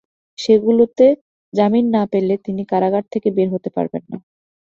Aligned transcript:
সেগুলোতে 0.39 1.05
জামিন 1.53 1.85
না 1.95 2.03
পেলে 2.11 2.35
তিনি 2.45 2.61
কারাগার 2.71 3.05
থেকে 3.13 3.29
বের 3.37 3.47
হতে 3.53 3.69
পারবেন 3.75 4.03
না। 4.11 4.17